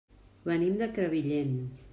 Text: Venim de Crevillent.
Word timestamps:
Venim 0.51 0.73
de 0.81 0.89
Crevillent. 0.97 1.57